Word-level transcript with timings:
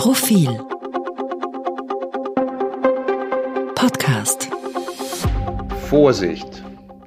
Profil 0.00 0.48
Podcast 3.74 4.48
Vorsicht! 5.90 6.64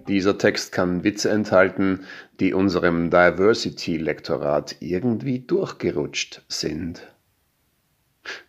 Dieser 0.08 0.38
Text 0.38 0.72
kann 0.72 1.04
Witze 1.04 1.32
enthalten, 1.32 2.06
die 2.40 2.54
unserem 2.54 3.10
Diversity-Lektorat 3.10 4.76
irgendwie 4.80 5.40
durchgerutscht 5.40 6.44
sind. 6.48 7.12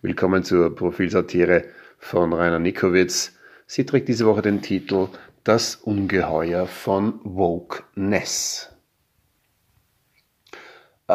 Willkommen 0.02 0.44
zur 0.44 0.74
Profilsatire 0.74 1.64
von 1.96 2.34
Rainer 2.34 2.58
Nikowitz. 2.58 3.32
Sie 3.66 3.86
trägt 3.86 4.08
diese 4.08 4.26
Woche 4.26 4.42
den 4.42 4.60
Titel 4.60 5.08
Das 5.42 5.76
Ungeheuer 5.76 6.66
von 6.66 7.18
Wokeness. 7.24 8.73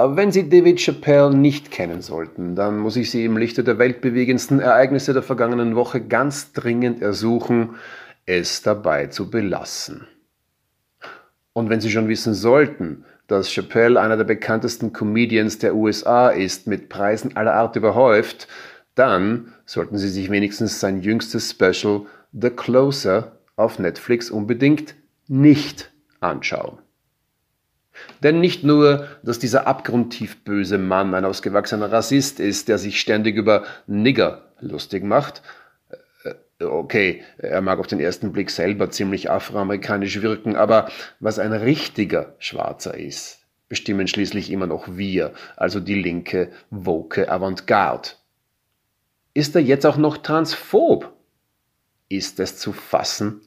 Wenn 0.02 0.32
Sie 0.32 0.48
David 0.48 0.80
Chappelle 0.80 1.36
nicht 1.36 1.72
kennen 1.72 2.02
sollten, 2.02 2.56
dann 2.56 2.78
muss 2.78 2.96
ich 2.96 3.12
Sie 3.12 3.26
im 3.26 3.36
Lichte 3.36 3.66
der 3.66 3.80
weltbewegendsten 3.80 4.62
Ereignisse 4.62 5.12
der 5.12 5.24
vergangenen 5.24 5.76
Woche 5.76 6.00
ganz 6.00 6.54
dringend 6.54 7.02
ersuchen, 7.02 7.76
es 8.26 8.62
dabei 8.62 9.08
zu 9.08 9.30
belassen. 9.30 10.08
Und 11.52 11.70
wenn 11.70 11.82
Sie 11.82 11.92
schon 11.92 12.08
wissen 12.08 12.34
sollten, 12.34 13.04
dass 13.28 13.52
Chappelle 13.52 14.00
einer 14.00 14.16
der 14.16 14.24
bekanntesten 14.24 14.94
Comedians 14.94 15.58
der 15.58 15.76
USA 15.76 16.30
ist, 16.30 16.66
mit 16.66 16.88
Preisen 16.88 17.36
aller 17.36 17.56
Art 17.56 17.76
überhäuft, 17.76 18.48
dann 18.96 19.54
sollten 19.66 19.98
Sie 19.98 20.10
sich 20.10 20.30
wenigstens 20.30 20.80
sein 20.80 21.02
jüngstes 21.02 21.52
Special 21.52 22.06
The 22.32 22.52
Closer 22.52 23.34
auf 23.58 23.80
Netflix 23.80 24.32
unbedingt 24.32 24.96
nicht 25.28 25.92
anschauen. 26.22 26.78
Denn 28.24 28.40
nicht 28.40 28.64
nur, 28.64 29.08
dass 29.24 29.40
dieser 29.40 29.68
abgrundtief 29.68 30.44
böse 30.44 30.78
Mann 30.78 31.14
ein 31.14 31.26
ausgewachsener 31.26 31.92
Rassist 31.92 32.40
ist, 32.40 32.68
der 32.68 32.78
sich 32.78 33.00
ständig 33.00 33.36
über 33.36 33.64
Nigger 33.88 34.44
lustig 34.60 35.04
macht, 35.04 35.42
äh, 36.24 36.64
okay, 36.64 37.24
er 37.38 37.62
mag 37.62 37.80
auf 37.80 37.88
den 37.88 38.00
ersten 38.00 38.32
Blick 38.32 38.50
selber 38.50 38.90
ziemlich 38.90 39.30
afroamerikanisch 39.30 40.22
wirken, 40.22 40.56
aber 40.56 40.90
was 41.20 41.40
ein 41.40 41.54
richtiger 41.54 42.36
Schwarzer 42.40 42.98
ist, 42.98 43.46
bestimmen 43.70 44.08
schließlich 44.08 44.52
immer 44.52 44.68
noch 44.68 44.98
wir, 44.98 45.34
also 45.56 45.80
die 45.80 46.02
linke, 46.02 46.52
woke 46.70 47.32
Avantgarde. 47.32 48.10
Ist 49.34 49.56
er 49.56 49.62
jetzt 49.62 49.86
auch 49.86 49.98
noch 49.98 50.18
transphob? 50.18 51.14
Ist 52.10 52.40
es 52.40 52.58
zu 52.58 52.74
fassen? 52.74 53.42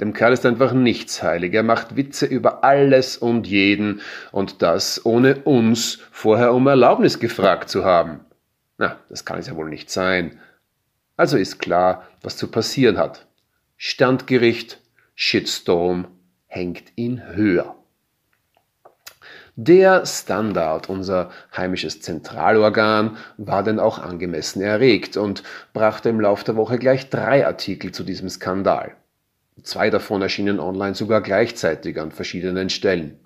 Dem 0.00 0.12
Kerl 0.12 0.32
ist 0.32 0.46
einfach 0.46 0.72
nichts 0.72 1.22
heilig. 1.22 1.54
Er 1.54 1.64
macht 1.64 1.96
Witze 1.96 2.26
über 2.26 2.62
alles 2.62 3.16
und 3.16 3.46
jeden 3.48 4.00
und 4.30 4.62
das 4.62 5.04
ohne 5.04 5.40
uns 5.42 5.98
vorher 6.12 6.54
um 6.54 6.66
Erlaubnis 6.68 7.18
gefragt 7.18 7.68
zu 7.68 7.84
haben. 7.84 8.20
Na, 8.78 8.96
das 9.08 9.24
kann 9.24 9.38
es 9.38 9.48
ja 9.48 9.56
wohl 9.56 9.68
nicht 9.68 9.90
sein. 9.90 10.38
Also 11.16 11.36
ist 11.36 11.58
klar, 11.58 12.06
was 12.22 12.36
zu 12.36 12.48
passieren 12.48 12.96
hat. 12.96 13.26
Standgericht, 13.76 14.80
Shitstorm 15.16 16.06
hängt 16.46 16.92
ihn 16.94 17.34
höher. 17.34 17.74
Der 19.56 20.06
Standard, 20.06 20.88
unser 20.88 21.32
heimisches 21.56 22.00
Zentralorgan, 22.00 23.16
war 23.36 23.64
denn 23.64 23.80
auch 23.80 23.98
angemessen 23.98 24.62
erregt 24.62 25.16
und 25.16 25.42
brachte 25.72 26.08
im 26.08 26.20
Lauf 26.20 26.44
der 26.44 26.54
Woche 26.54 26.78
gleich 26.78 27.10
drei 27.10 27.44
Artikel 27.44 27.90
zu 27.90 28.04
diesem 28.04 28.28
Skandal. 28.28 28.94
Zwei 29.62 29.90
davon 29.90 30.22
erschienen 30.22 30.60
online 30.60 30.94
sogar 30.94 31.20
gleichzeitig 31.20 32.00
an 32.00 32.12
verschiedenen 32.12 32.70
Stellen. 32.70 33.18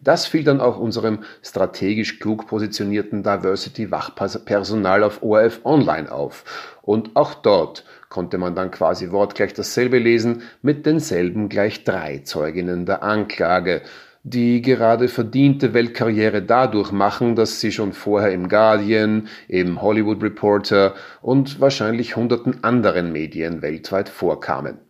Das 0.00 0.26
fiel 0.26 0.44
dann 0.44 0.60
auch 0.60 0.78
unserem 0.78 1.24
strategisch 1.42 2.20
klug 2.20 2.46
positionierten 2.46 3.22
Diversity-Wachpersonal 3.22 5.02
auf 5.02 5.22
ORF 5.22 5.60
Online 5.64 6.12
auf. 6.12 6.76
Und 6.82 7.16
auch 7.16 7.34
dort 7.34 7.84
konnte 8.08 8.38
man 8.38 8.54
dann 8.54 8.70
quasi 8.70 9.10
wortgleich 9.10 9.54
dasselbe 9.54 9.98
lesen 9.98 10.42
mit 10.62 10.86
denselben 10.86 11.48
gleich 11.48 11.84
drei 11.84 12.18
Zeuginnen 12.18 12.86
der 12.86 13.02
Anklage, 13.02 13.82
die 14.22 14.62
gerade 14.62 15.08
verdiente 15.08 15.74
Weltkarriere 15.74 16.42
dadurch 16.42 16.92
machen, 16.92 17.34
dass 17.34 17.60
sie 17.60 17.72
schon 17.72 17.92
vorher 17.92 18.32
im 18.32 18.48
Guardian, 18.48 19.28
im 19.48 19.80
Hollywood 19.80 20.22
Reporter 20.22 20.94
und 21.22 21.60
wahrscheinlich 21.60 22.16
hunderten 22.16 22.62
anderen 22.62 23.12
Medien 23.12 23.62
weltweit 23.62 24.08
vorkamen. 24.08 24.87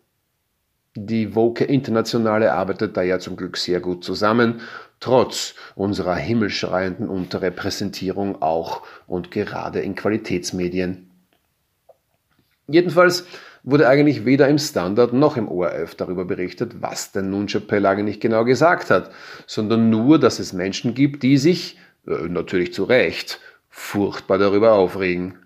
Die 1.01 1.33
Woke 1.33 1.63
Internationale 1.63 2.51
arbeitet 2.51 2.97
da 2.97 3.01
ja 3.01 3.19
zum 3.19 3.37
Glück 3.37 3.55
sehr 3.55 3.79
gut 3.79 4.03
zusammen, 4.03 4.59
trotz 4.99 5.55
unserer 5.75 6.15
himmelschreienden 6.15 7.07
Unterrepräsentierung 7.07 8.41
auch 8.41 8.81
und 9.07 9.31
gerade 9.31 9.79
in 9.79 9.95
Qualitätsmedien. 9.95 11.09
Jedenfalls 12.67 13.25
wurde 13.63 13.87
eigentlich 13.87 14.25
weder 14.25 14.49
im 14.49 14.57
Standard 14.57 15.13
noch 15.13 15.37
im 15.37 15.47
ORF 15.47 15.95
darüber 15.95 16.25
berichtet, 16.25 16.81
was 16.81 17.13
denn 17.13 17.29
nun 17.29 17.47
Chappelle 17.47 17.87
eigentlich 17.87 18.19
genau 18.19 18.43
gesagt 18.43 18.89
hat, 18.89 19.09
sondern 19.47 19.89
nur, 19.89 20.19
dass 20.19 20.39
es 20.39 20.51
Menschen 20.51 20.95
gibt, 20.95 21.23
die 21.23 21.37
sich, 21.37 21.77
äh, 22.07 22.27
natürlich 22.27 22.73
zu 22.73 22.83
Recht, 22.83 23.39
furchtbar 23.69 24.37
darüber 24.37 24.73
aufregen. 24.73 25.37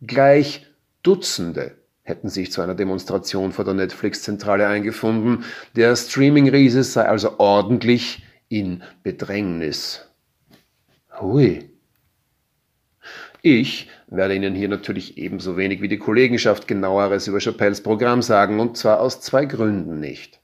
Gleich 0.00 0.64
Dutzende 1.02 1.79
hätten 2.10 2.28
sich 2.28 2.52
zu 2.52 2.60
einer 2.60 2.74
Demonstration 2.74 3.52
vor 3.52 3.64
der 3.64 3.74
Netflix-Zentrale 3.74 4.66
eingefunden. 4.66 5.44
Der 5.74 5.96
Streaming-Riese 5.96 6.82
sei 6.82 7.06
also 7.06 7.38
ordentlich 7.38 8.22
in 8.48 8.82
Bedrängnis. 9.02 10.06
Hui. 11.18 11.70
Ich 13.42 13.88
werde 14.08 14.34
Ihnen 14.34 14.54
hier 14.54 14.68
natürlich 14.68 15.16
ebenso 15.16 15.56
wenig 15.56 15.80
wie 15.80 15.88
die 15.88 15.98
Kollegenschaft 15.98 16.68
genaueres 16.68 17.26
über 17.26 17.38
Chappelles 17.38 17.82
Programm 17.82 18.20
sagen, 18.20 18.60
und 18.60 18.76
zwar 18.76 19.00
aus 19.00 19.22
zwei 19.22 19.46
Gründen 19.46 19.98
nicht. 20.00 20.40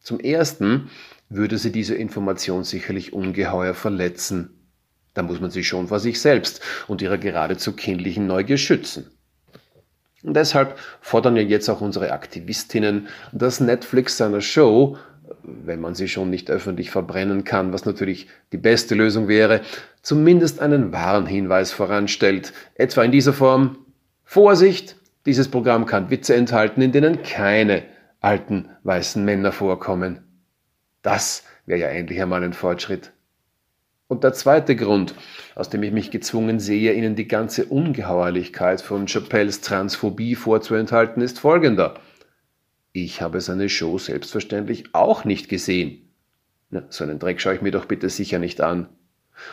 Zum 0.00 0.20
ersten 0.20 0.90
würde 1.30 1.56
sie 1.56 1.72
diese 1.72 1.94
Information 1.94 2.64
sicherlich 2.64 3.14
ungeheuer 3.14 3.72
verletzen. 3.72 4.50
Da 5.14 5.22
muss 5.22 5.40
man 5.40 5.50
sich 5.50 5.66
schon 5.66 5.88
vor 5.88 6.00
sich 6.00 6.20
selbst 6.20 6.60
und 6.88 7.00
ihrer 7.00 7.18
geradezu 7.18 7.72
kindlichen 7.72 8.26
Neugier 8.26 8.58
schützen. 8.58 9.13
Und 10.24 10.34
deshalb 10.34 10.78
fordern 11.00 11.36
ja 11.36 11.42
jetzt 11.42 11.68
auch 11.68 11.82
unsere 11.82 12.12
Aktivistinnen, 12.12 13.08
dass 13.32 13.60
Netflix 13.60 14.16
seiner 14.16 14.40
Show, 14.40 14.96
wenn 15.42 15.80
man 15.80 15.94
sie 15.94 16.08
schon 16.08 16.30
nicht 16.30 16.50
öffentlich 16.50 16.90
verbrennen 16.90 17.44
kann, 17.44 17.72
was 17.72 17.84
natürlich 17.84 18.28
die 18.50 18.56
beste 18.56 18.94
Lösung 18.94 19.28
wäre, 19.28 19.60
zumindest 20.00 20.60
einen 20.60 20.92
Warnhinweis 20.92 21.72
voranstellt, 21.72 22.52
etwa 22.74 23.04
in 23.04 23.12
dieser 23.12 23.34
Form 23.34 23.78
Vorsicht, 24.24 24.96
dieses 25.26 25.48
Programm 25.48 25.84
kann 25.86 26.10
Witze 26.10 26.34
enthalten, 26.34 26.80
in 26.80 26.92
denen 26.92 27.22
keine 27.22 27.82
alten 28.20 28.70
weißen 28.82 29.22
Männer 29.22 29.52
vorkommen. 29.52 30.20
Das 31.02 31.44
wäre 31.66 31.80
ja 31.80 31.88
endlich 31.88 32.20
einmal 32.20 32.42
ein 32.42 32.54
Fortschritt. 32.54 33.12
Und 34.06 34.22
der 34.22 34.34
zweite 34.34 34.76
Grund, 34.76 35.14
aus 35.54 35.70
dem 35.70 35.82
ich 35.82 35.92
mich 35.92 36.10
gezwungen 36.10 36.60
sehe, 36.60 36.92
Ihnen 36.92 37.14
die 37.14 37.26
ganze 37.26 37.64
Ungeheuerlichkeit 37.64 38.82
von 38.82 39.06
Chappelles 39.06 39.62
Transphobie 39.62 40.34
vorzuenthalten, 40.34 41.22
ist 41.22 41.38
folgender. 41.38 41.94
Ich 42.92 43.22
habe 43.22 43.40
seine 43.40 43.68
Show 43.68 43.98
selbstverständlich 43.98 44.94
auch 44.94 45.24
nicht 45.24 45.48
gesehen. 45.48 46.12
Na, 46.70 46.84
so 46.90 47.02
einen 47.04 47.18
Dreck 47.18 47.40
schaue 47.40 47.54
ich 47.54 47.62
mir 47.62 47.70
doch 47.70 47.86
bitte 47.86 48.08
sicher 48.10 48.38
nicht 48.38 48.60
an. 48.60 48.88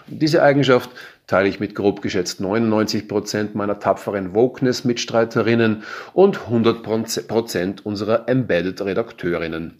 Und 0.09 0.21
diese 0.21 0.43
Eigenschaft 0.43 0.89
teile 1.27 1.47
ich 1.47 1.59
mit 1.59 1.73
grob 1.73 2.01
geschätzt 2.01 2.41
99% 2.41 3.49
meiner 3.53 3.79
tapferen 3.79 4.35
Wokeness-Mitstreiterinnen 4.35 5.83
und 6.13 6.37
100% 6.39 7.81
unserer 7.81 8.27
Embedded-Redakteurinnen. 8.27 9.79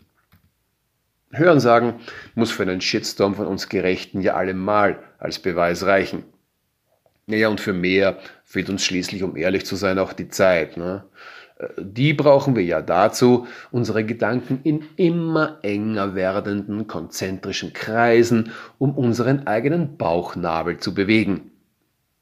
Hörensagen 1.34 1.96
muss 2.36 2.52
für 2.52 2.64
einen 2.64 2.81
Shitstorm 2.81 3.36
von 3.36 3.47
uns 3.47 3.69
Gerechten 3.69 4.22
ja 4.22 4.36
allemal 4.36 5.00
als 5.18 5.40
Beweis 5.40 5.86
reichen. 5.86 6.24
Naja, 7.25 7.47
und 7.47 7.62
für 7.62 7.74
mehr 7.74 8.18
fehlt 8.44 8.69
uns 8.69 8.83
schließlich, 8.83 9.24
um 9.24 9.38
ehrlich 9.38 9.66
zu 9.66 9.75
sein, 9.75 10.00
auch 10.00 10.12
die 10.12 10.28
Zeit. 10.28 10.75
Ne? 10.75 11.06
Die 11.78 12.13
brauchen 12.13 12.56
wir 12.56 12.63
ja 12.63 12.81
dazu, 12.81 13.48
unsere 13.72 14.04
Gedanken 14.04 14.60
in 14.63 14.83
immer 14.98 15.60
enger 15.62 16.16
werdenden 16.16 16.88
konzentrischen 16.88 17.72
Kreisen 17.72 18.51
um 18.78 18.98
unseren 18.98 19.48
eigenen 19.48 19.98
Bauchnabel 19.98 20.78
zu 20.78 20.94
bewegen. 20.94 21.51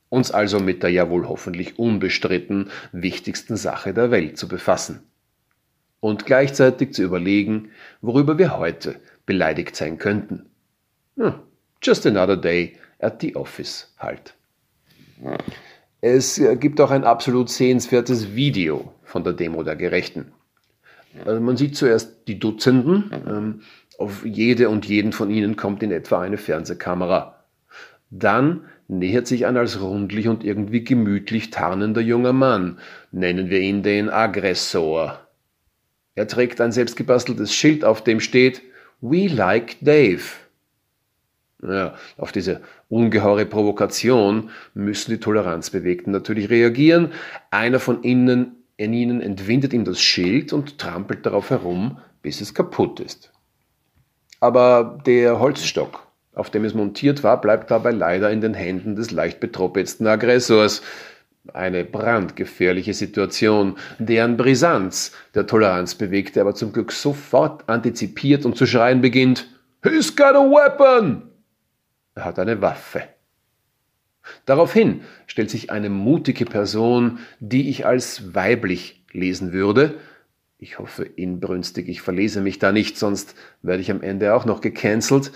Uns 0.09 0.31
also 0.31 0.59
mit 0.59 0.83
der 0.83 0.89
ja 0.89 1.09
wohl 1.09 1.27
hoffentlich 1.27 1.79
unbestritten 1.79 2.69
wichtigsten 2.91 3.55
Sache 3.55 3.93
der 3.93 4.11
Welt 4.11 4.37
zu 4.37 4.47
befassen 4.47 5.09
und 5.99 6.25
gleichzeitig 6.25 6.93
zu 6.93 7.03
überlegen, 7.03 7.69
worüber 8.01 8.37
wir 8.37 8.57
heute 8.57 8.95
beleidigt 9.25 9.75
sein 9.75 9.97
könnten. 9.97 10.45
Hm, 11.17 11.35
just 11.81 12.05
another 12.05 12.37
day 12.37 12.77
at 12.99 13.21
the 13.21 13.35
office 13.35 13.93
halt. 13.97 14.33
Es 16.01 16.41
gibt 16.59 16.79
auch 16.79 16.91
ein 16.91 17.03
absolut 17.03 17.49
sehenswertes 17.49 18.33
Video 18.35 18.93
von 19.03 19.23
der 19.23 19.33
Demo 19.33 19.63
der 19.63 19.75
Gerechten. 19.75 20.31
Also 21.25 21.41
man 21.41 21.57
sieht 21.57 21.75
zuerst 21.75 22.27
die 22.27 22.39
Dutzenden, 22.39 23.11
ähm, 23.27 23.61
auf 23.97 24.25
jede 24.25 24.69
und 24.69 24.85
jeden 24.85 25.11
von 25.11 25.29
ihnen 25.29 25.57
kommt 25.57 25.83
in 25.83 25.91
etwa 25.91 26.21
eine 26.21 26.37
Fernsehkamera. 26.37 27.43
Dann 28.09 28.61
nähert 28.87 29.27
sich 29.27 29.45
ein 29.45 29.57
als 29.57 29.81
rundlich 29.81 30.27
und 30.27 30.43
irgendwie 30.43 30.83
gemütlich 30.83 31.49
tarnender 31.51 32.01
junger 32.01 32.33
Mann. 32.33 32.79
Nennen 33.11 33.49
wir 33.49 33.59
ihn 33.59 33.83
den 33.83 34.09
Aggressor. 34.09 35.19
Er 36.19 36.27
trägt 36.27 36.59
ein 36.59 36.73
selbstgebasteltes 36.73 37.53
Schild, 37.53 37.85
auf 37.85 38.03
dem 38.03 38.19
steht 38.19 38.61
We 38.99 39.27
like 39.27 39.77
Dave. 39.79 40.19
Ja, 41.63 41.95
auf 42.17 42.33
diese 42.33 42.59
ungeheure 42.89 43.45
Provokation 43.45 44.49
müssen 44.73 45.11
die 45.11 45.21
Toleranzbewegten 45.21 46.11
natürlich 46.11 46.49
reagieren. 46.49 47.13
Einer 47.51 47.79
von 47.79 48.03
ihnen, 48.03 48.65
in 48.75 48.91
ihnen 48.91 49.21
entwindet 49.21 49.71
ihm 49.71 49.85
das 49.85 50.01
Schild 50.01 50.51
und 50.51 50.77
trampelt 50.77 51.25
darauf 51.25 51.51
herum, 51.51 51.99
bis 52.21 52.41
es 52.41 52.53
kaputt 52.53 52.99
ist. 52.99 53.31
Aber 54.41 55.01
der 55.05 55.39
Holzstock, 55.39 56.05
auf 56.33 56.49
dem 56.49 56.65
es 56.65 56.73
montiert 56.73 57.23
war, 57.23 57.39
bleibt 57.39 57.71
dabei 57.71 57.91
leider 57.91 58.29
in 58.29 58.41
den 58.41 58.55
Händen 58.55 58.97
des 58.97 59.11
leicht 59.11 59.39
betroppelsten 59.39 60.05
Aggressors. 60.05 60.81
Eine 61.53 61.85
brandgefährliche 61.85 62.93
Situation, 62.93 63.77
deren 63.97 64.37
Brisanz 64.37 65.13
der 65.33 65.47
Toleranzbewegte 65.47 66.41
aber 66.41 66.53
zum 66.53 66.73
Glück 66.73 66.91
sofort 66.91 67.67
antizipiert 67.69 68.45
und 68.45 68.57
zu 68.57 68.65
schreien 68.65 69.01
beginnt: 69.01 69.47
He's 69.83 70.15
got 70.15 70.35
a 70.35 70.43
weapon! 70.43 71.23
Er 72.15 72.25
hat 72.25 72.39
eine 72.39 72.61
Waffe. 72.61 73.03
Daraufhin 74.45 75.01
stellt 75.25 75.49
sich 75.49 75.71
eine 75.71 75.89
mutige 75.89 76.45
Person, 76.45 77.19
die 77.39 77.69
ich 77.69 77.85
als 77.85 78.35
weiblich 78.35 79.03
lesen 79.11 79.53
würde, 79.53 79.99
ich 80.61 80.77
hoffe 80.77 81.05
inbrünstig, 81.05 81.87
ich 81.87 82.01
verlese 82.01 82.41
mich 82.41 82.59
da 82.59 82.73
nicht, 82.73 82.97
sonst 82.97 83.33
werde 83.61 83.81
ich 83.81 83.89
am 83.91 84.01
Ende 84.01 84.33
auch 84.35 84.43
noch 84.43 84.59
gecancelt, 84.59 85.31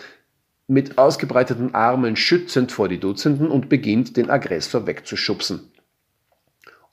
mit 0.68 0.98
ausgebreiteten 0.98 1.74
Armen 1.74 2.18
schützend 2.18 2.74
vor 2.74 2.90
die 2.90 3.00
Dutzenden 3.00 3.48
und 3.48 3.70
beginnt, 3.70 4.18
den 4.18 4.30
Aggressor 4.30 4.86
wegzuschubsen. 4.86 5.72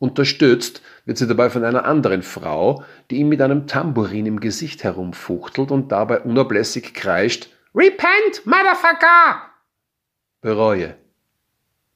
Unterstützt 0.00 0.81
wird 1.05 1.19
sie 1.19 1.26
dabei 1.26 1.50
von 1.50 1.62
einer 1.62 1.85
anderen 1.85 2.23
Frau, 2.23 2.82
die 3.11 3.17
ihm 3.17 3.29
mit 3.29 3.43
einem 3.43 3.67
Tambourin 3.67 4.25
im 4.25 4.41
Gesicht 4.41 4.82
herumfuchtelt 4.82 5.70
und 5.70 5.93
dabei 5.93 6.20
unablässig 6.20 6.94
kreischt 6.94 7.50
Repent, 7.75 8.47
Motherfucker! 8.47 9.43
Bereue. 10.41 10.97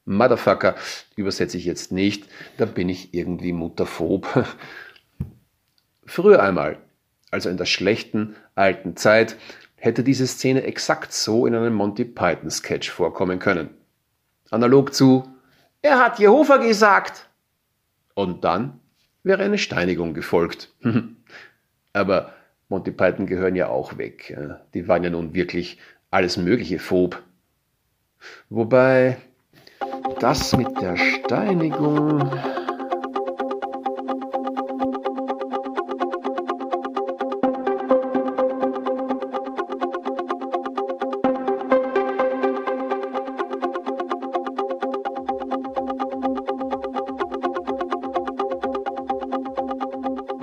Motherfucker 0.04 0.74
übersetze 1.16 1.56
ich 1.56 1.64
jetzt 1.64 1.92
nicht, 1.92 2.28
da 2.58 2.66
bin 2.66 2.90
ich 2.90 3.14
irgendwie 3.14 3.54
mutterphob. 3.54 4.44
Früher 6.04 6.42
einmal, 6.42 6.76
also 7.30 7.48
in 7.48 7.56
der 7.56 7.64
schlechten 7.64 8.36
alten 8.54 8.96
Zeit, 8.96 9.36
hätte 9.76 10.04
diese 10.04 10.26
Szene 10.26 10.64
exakt 10.64 11.14
so 11.14 11.46
in 11.46 11.54
einem 11.54 11.72
Monty 11.72 12.04
Python 12.04 12.50
Sketch 12.50 12.90
vorkommen 12.90 13.38
können. 13.38 13.70
Analog 14.50 14.92
zu 14.92 15.24
Er 15.80 15.98
hat 16.00 16.18
Jehova 16.18 16.58
gesagt. 16.58 17.30
Und 18.14 18.44
dann 18.44 18.80
wäre 19.22 19.42
eine 19.42 19.58
Steinigung 19.58 20.14
gefolgt. 20.14 20.72
Aber 21.92 22.32
Monty 22.68 22.90
Python 22.90 23.26
gehören 23.26 23.56
ja 23.56 23.68
auch 23.68 23.98
weg. 23.98 24.36
Die 24.74 24.88
waren 24.88 25.04
ja 25.04 25.10
nun 25.10 25.34
wirklich 25.34 25.78
alles 26.10 26.36
mögliche 26.36 26.78
Phob. 26.78 27.22
Wobei 28.48 29.16
das 30.20 30.56
mit 30.56 30.80
der 30.80 30.96
Steinigung 30.96 32.32